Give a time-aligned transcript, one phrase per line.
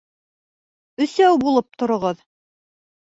[1.05, 2.25] Өсәү булып тороғоҙ!